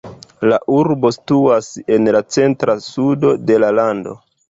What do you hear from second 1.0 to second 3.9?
situas en la centra sudo de la